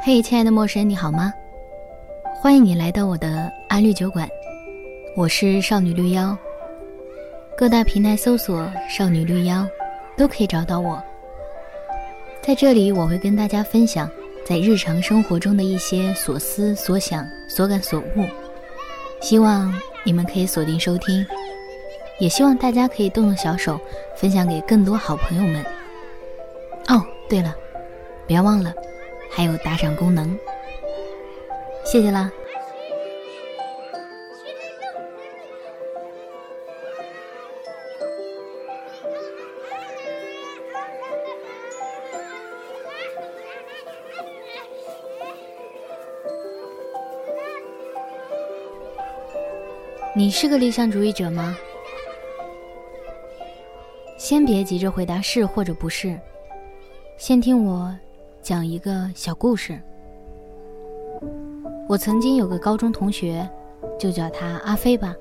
[0.00, 1.34] 嘿，亲爱的陌生人，你好吗？
[2.40, 4.28] 欢迎你来到我的安绿酒馆，
[5.16, 6.38] 我是少女绿妖。
[7.56, 9.66] 各大平台搜索“少女绿妖”，
[10.16, 11.02] 都可以找到我。
[12.40, 14.08] 在这里，我会跟大家分享
[14.46, 18.24] 在日常生活中的一些所思所想、所感所悟，
[19.20, 19.74] 希望
[20.04, 21.26] 你们可以锁定收听，
[22.20, 23.78] 也希望大家可以动动小手，
[24.16, 25.62] 分享给更多好朋友们。
[26.86, 27.52] 哦，对了，
[28.28, 28.72] 别忘了。
[29.30, 30.36] 还有打赏功能，
[31.84, 32.30] 谢谢啦！
[50.16, 51.56] 你是个理想主义者吗？
[54.18, 56.18] 先别急着回答是或者不是，
[57.16, 57.96] 先听我。
[58.48, 59.78] 讲一个小故事。
[61.86, 63.46] 我曾经有个高中同学，
[64.00, 65.14] 就叫他阿飞吧。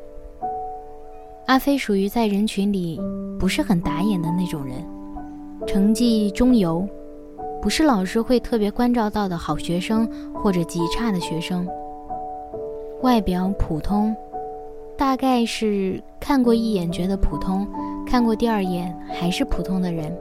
[1.48, 2.98] 阿飞属于在人群里
[3.38, 4.82] 不是很打眼的那种人，
[5.68, 6.88] 成绩中游，
[7.62, 11.68] 不是老师会特别关照到的好学生或者极差的学生。
[13.02, 14.16] 外表普通，
[14.98, 17.68] 大概是看过一眼觉得普通，
[18.08, 20.18] 看过第二眼还是普通的人。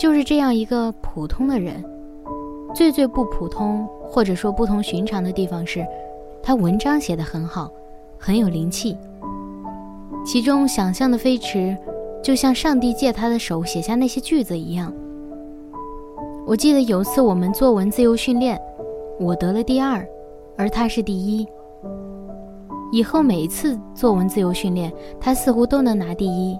[0.00, 1.84] 就是这样一个普通的人，
[2.74, 5.86] 最最不普通或者说不同寻常的地方是，
[6.42, 7.70] 他文章写得很好，
[8.18, 8.96] 很有灵气。
[10.24, 11.76] 其中想象的飞驰，
[12.22, 14.90] 就像上帝借他的手写下那些句子一样。
[16.46, 18.58] 我记得有次我们作文自由训练，
[19.18, 20.02] 我得了第二，
[20.56, 21.46] 而他是第一。
[22.90, 24.90] 以后每一次作文自由训练，
[25.20, 26.58] 他似乎都能拿第一。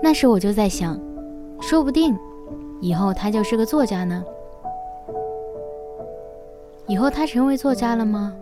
[0.00, 0.96] 那时我就在想，
[1.60, 2.16] 说不定。
[2.80, 4.24] 以后他就是个作家呢。
[6.86, 8.32] 以后他成为作家了吗？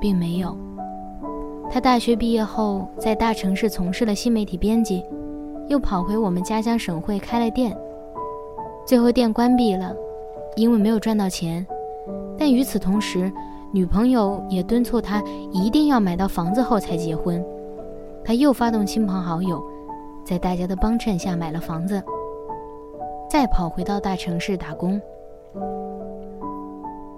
[0.00, 0.56] 并没有。
[1.70, 5.04] 他大学毕业后在大城市从事了新媒体编辑，
[5.68, 7.76] 又跑回我们家乡省会开了店，
[8.86, 9.94] 最后店关闭了，
[10.56, 11.64] 因为没有赚到钱。
[12.38, 13.30] 但与此同时，
[13.70, 17.44] 女朋友也敦促他一定要买到房子后才结婚。
[18.24, 19.62] 他又发动亲朋好友，
[20.24, 22.02] 在大家的帮衬下买了房子。
[23.28, 25.00] 再跑回到大城市打工。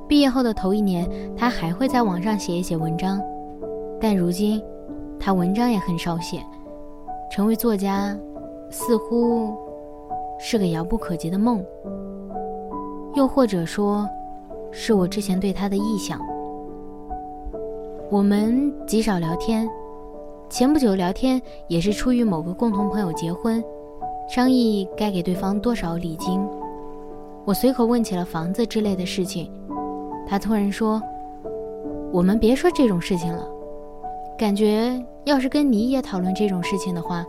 [0.09, 3.23] 毕业后的头一年，他还会在网上写一写文章，
[4.01, 4.61] 但如今，
[5.21, 6.45] 他文章也很少写，
[7.31, 8.17] 成为作家，
[8.71, 9.55] 似乎
[10.39, 11.65] 是个遥不可及的梦。
[13.15, 14.09] 又或者说，
[14.73, 16.21] 是我之前对他的臆想。
[18.11, 19.69] 我们极少聊天，
[20.49, 23.63] 前不久聊天也是出于某个共同朋友结婚。
[24.31, 26.41] 商议该给对方多少礼金，
[27.45, 29.51] 我随口问起了房子之类的事情，
[30.25, 31.03] 他突然说
[32.15, 33.45] ：“我们别说这种事情了，
[34.39, 37.27] 感觉要是跟你也讨论这种事情的话，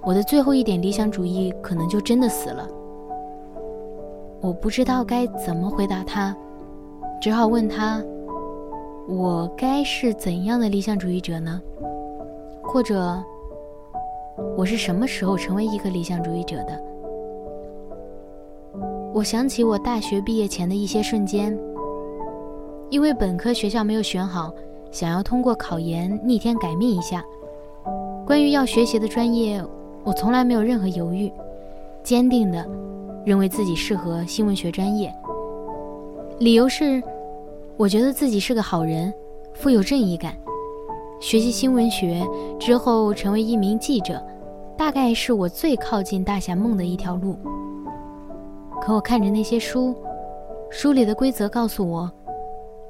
[0.00, 2.66] 我的最后一点理想主义可能就真的死了。”
[4.40, 6.34] 我不知道该怎么回答他，
[7.20, 8.02] 只好问他
[9.06, 11.60] ：“我该是怎样的理想主义者呢？
[12.62, 13.22] 或者？”
[14.56, 16.82] 我是什么时候成为一个理想主义者的？
[19.12, 21.58] 我想起我大学毕业前的一些瞬间，
[22.90, 24.52] 因为本科学校没有选好，
[24.90, 27.24] 想要通过考研逆天改命一下。
[28.26, 29.62] 关于要学习的专业，
[30.04, 31.32] 我从来没有任何犹豫，
[32.02, 32.64] 坚定的
[33.24, 35.12] 认为自己适合新闻学专业。
[36.38, 37.02] 理由是，
[37.76, 39.12] 我觉得自己是个好人，
[39.52, 40.34] 富有正义感。
[41.20, 42.26] 学习新闻学
[42.58, 44.20] 之后，成为一名记者，
[44.74, 47.36] 大概是我最靠近大侠梦的一条路。
[48.80, 49.94] 可我看着那些书，
[50.70, 52.10] 书里的规则告诉我，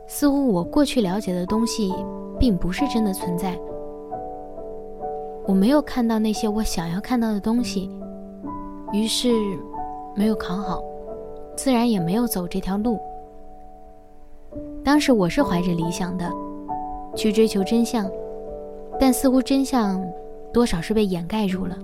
[0.06, 1.92] 似乎我过去了解的东西，
[2.38, 3.58] 并不是真的存在。
[5.44, 7.90] 我没有看到那些我想要看到的东西，
[8.92, 9.32] 于是
[10.14, 10.80] 没有考好，
[11.56, 12.96] 自然也没有走这条路。
[14.84, 16.30] 当时我是怀着理想的，
[17.16, 18.08] 去追求真相。
[19.00, 19.98] 但似乎真相，
[20.52, 21.74] 多少是被掩盖住了。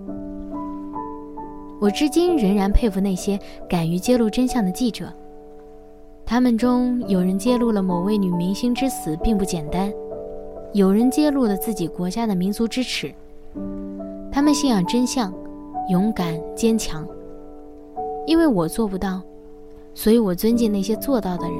[1.80, 5.10] 我至今仍然佩服那些敢于揭露真相的记者。
[6.26, 9.90] 他们中有人揭露了某位女明星之死并不简单，
[10.74, 13.10] 有人揭露了自己国家的民族之耻。
[14.30, 15.32] 他们信仰真相，
[15.88, 17.06] 勇敢坚强。
[18.26, 19.22] 因为我做不到，
[19.94, 21.58] 所以我尊敬那些做到的人。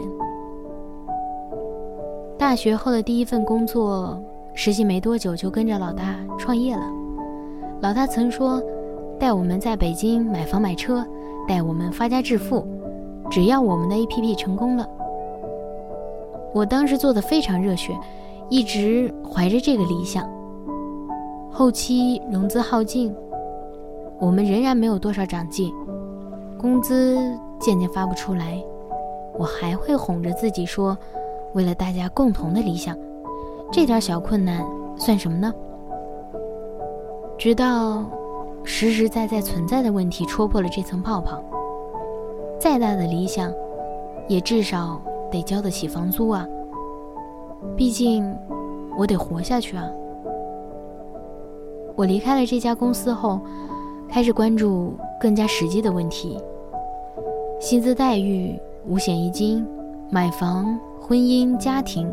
[2.37, 4.23] 大学后的第一份工作。
[4.59, 6.83] 实习没多久就跟着老大创业了。
[7.83, 8.61] 老大曾说，
[9.21, 11.05] 带我们在北京买房买车，
[11.47, 12.67] 带我们发家致富，
[13.31, 14.89] 只要我们的 APP 成功了。
[16.55, 17.95] 我当时做的非常热血，
[18.49, 20.27] 一直怀着这个理想。
[21.53, 23.15] 后期融资耗尽，
[24.19, 25.71] 我们仍然没有多少长进，
[26.59, 27.19] 工资
[27.61, 28.59] 渐渐发不出来。
[29.39, 30.97] 我还会哄着自己说，
[31.53, 32.97] 为了大家共同的理想，
[33.71, 34.65] 这点小困难
[34.97, 35.53] 算什么呢？
[37.39, 38.05] 直到
[38.65, 41.43] 实实在在存在的问题戳破了这层泡泡，
[42.59, 43.53] 再大的理想，
[44.29, 46.47] 也至少得交得起房租啊。
[47.77, 48.35] 毕竟，
[48.97, 49.89] 我得活下去啊。
[51.95, 53.41] 我离开了这家公司后，
[54.09, 56.39] 开始关注更加实际的问题：
[57.61, 58.59] 薪资待遇。
[58.89, 59.67] 五险一金、
[60.11, 62.09] 买房、婚姻、家庭，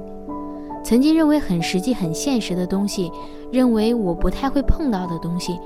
[0.84, 3.12] 曾经认为很实际、很现实的东西，
[3.52, 5.60] 认为我不太会碰到的东西，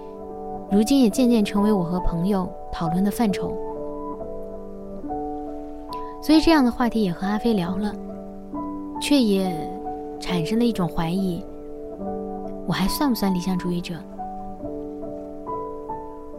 [0.71, 3.51] 如今也渐渐成为我和朋友讨论的范畴。
[6.21, 7.93] 所以这样的话题也和阿飞聊了，
[9.01, 9.51] 却也
[10.19, 11.43] 产生了一种怀疑：
[12.67, 13.95] 我还算不算理想主义者？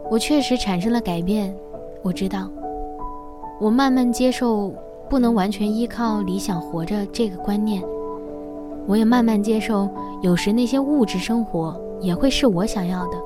[0.09, 1.55] 我确实产生了改变，
[2.01, 2.49] 我知道。
[3.59, 4.73] 我慢慢接受
[5.09, 7.83] 不能完全依靠理想活着这个观念，
[8.89, 9.87] 我也慢慢接受
[10.19, 13.17] 有时那些物质生活也会是我想要的。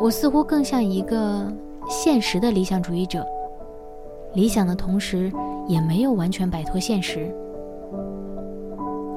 [0.00, 1.46] 我似乎更像一个
[1.90, 3.22] 现实的理想主义者，
[4.32, 5.30] 理想的同时
[5.68, 7.30] 也没有完全摆脱现实。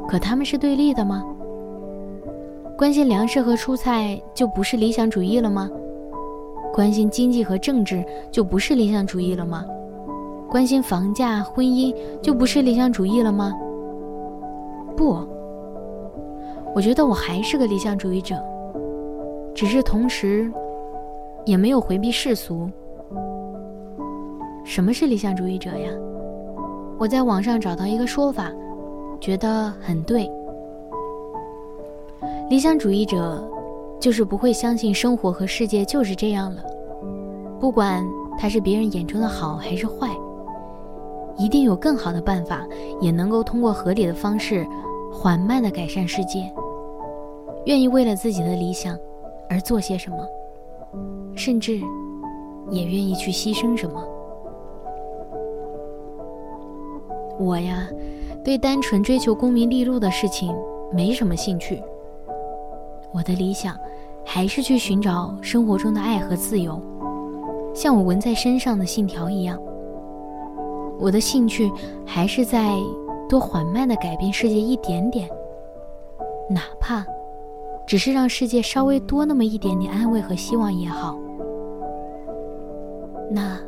[0.09, 1.23] 可他们是对立的吗？
[2.77, 5.69] 关心粮食和蔬菜就不是理想主义了吗？
[6.73, 9.63] 关心经济和政治就不是理想主义了吗？
[10.49, 13.53] 关心房价、婚姻就不是理想主义了吗？
[14.97, 15.25] 不，
[16.75, 18.35] 我觉得我还是个理想主义者，
[19.53, 20.51] 只是同时
[21.45, 22.67] 也没有回避世俗。
[24.65, 25.91] 什么是理想主义者呀？
[26.97, 28.51] 我在网上找到一个说法，
[29.21, 30.29] 觉得很对。
[32.49, 33.47] 理想主义者。
[33.99, 36.61] 就是不会相信生活和世界就是这样了，
[37.59, 38.07] 不管
[38.37, 40.07] 它是别人眼中的好还是坏，
[41.35, 42.63] 一定有更好的办法，
[43.01, 44.67] 也能够通过合理的方式，
[45.19, 46.47] 缓慢的改善世界。
[47.65, 48.95] 愿意为了自己的理想
[49.49, 50.17] 而做些什么，
[51.35, 51.81] 甚至
[52.69, 54.01] 也愿意去牺牲什么。
[57.39, 57.87] 我呀，
[58.43, 60.55] 对单纯追求功名利禄的事情
[60.93, 61.81] 没什么兴趣。
[63.11, 63.75] 我的理想，
[64.23, 66.79] 还是去寻找生活中的爱和自由，
[67.73, 69.59] 像我纹在身上的信条一样。
[70.99, 71.71] 我的兴趣
[72.05, 72.77] 还是在
[73.29, 75.29] 多缓慢的改变世界一点点，
[76.49, 77.05] 哪怕
[77.85, 81.17] 只是让世界稍微多那么一点点安慰和希望也好。
[83.29, 83.59] 那，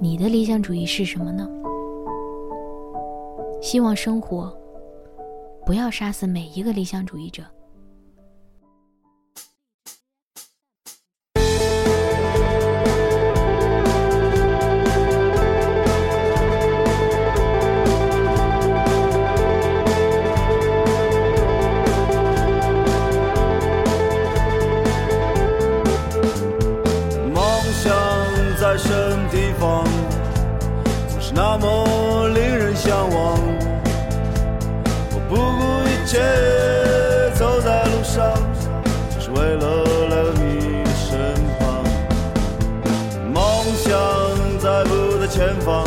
[0.00, 1.48] 你的理想主义是什么呢？
[3.60, 4.52] 希望生活
[5.64, 7.42] 不要杀死每一个理想主义者。
[31.36, 33.36] 那么令人向往，
[35.10, 35.42] 我不顾
[35.88, 36.20] 一切
[37.34, 38.32] 走在路上，
[39.10, 39.62] 只是为了
[40.10, 41.82] 来到你的身旁，
[43.32, 43.42] 梦
[43.74, 43.90] 想
[44.60, 45.84] 在不在前方，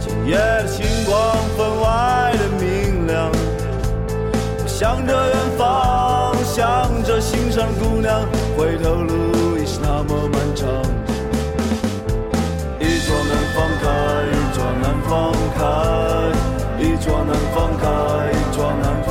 [0.00, 1.14] 今夜的星光
[1.56, 8.20] 分外的明亮，我向着远方，向着心上的姑娘，
[8.56, 10.91] 回头路已是那么漫长。
[17.32, 17.88] 开，一桌难放开，
[18.32, 19.01] 一桌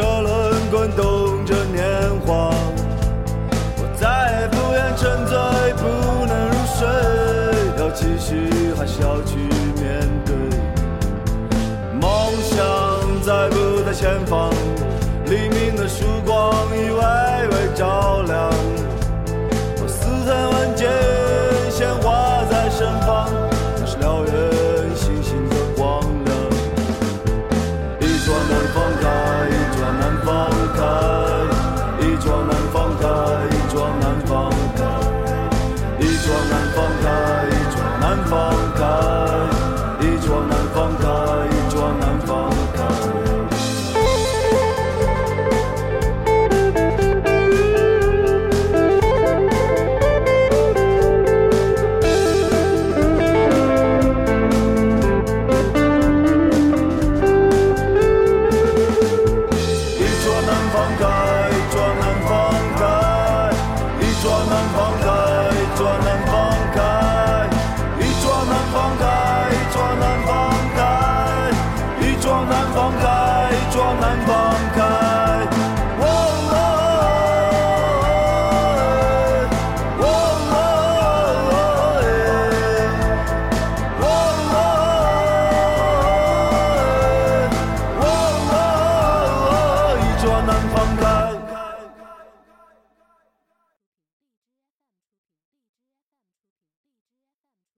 [0.00, 1.84] 车轮滚动着年
[2.24, 2.50] 华
[3.76, 5.36] 我再也不愿沉醉
[5.74, 6.88] 不能入睡
[7.78, 9.36] 要继续还是要去
[9.78, 10.34] 面对。
[12.00, 12.56] 梦想
[13.20, 14.50] 在不在前方
[15.26, 18.59] 黎明的曙光已微微照亮。